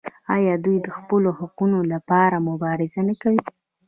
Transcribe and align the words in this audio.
آیا 0.35 0.53
دوی 0.63 0.77
د 0.81 0.87
خپلو 0.97 1.29
حقونو 1.39 1.79
لپاره 1.93 2.45
مبارزه 2.49 3.01
نه 3.09 3.15
کوي؟ 3.21 3.39